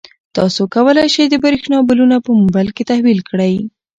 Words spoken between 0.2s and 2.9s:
تاسو کولای شئ د برښنا بلونه په موبایل کې